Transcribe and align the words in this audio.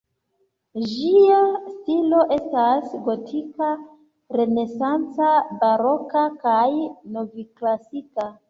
Ĝia 0.93 1.41
stilo 1.73 2.21
estas 2.37 2.95
gotika, 3.09 3.69
renesanca, 4.41 5.31
baroka 5.63 6.27
kaj 6.47 6.67
novklasika. 7.19 8.31